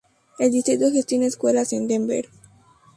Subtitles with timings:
[0.39, 2.27] El distrito gestiona escuelas en Denver.